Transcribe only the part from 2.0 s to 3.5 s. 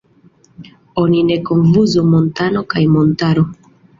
"montano" kaj "montaro".